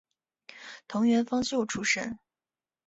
[0.87, 2.17] 藤原芳秀出身。